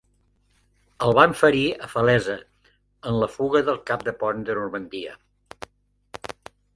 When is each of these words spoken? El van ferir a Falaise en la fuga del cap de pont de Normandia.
El 1.07 1.11
van 1.17 1.35
ferir 1.41 1.65
a 1.87 1.89
Falaise 1.91 2.37
en 3.11 3.19
la 3.23 3.29
fuga 3.33 3.61
del 3.67 3.79
cap 3.91 4.07
de 4.09 4.15
pont 4.23 4.41
de 4.49 4.57
Normandia. 4.61 5.15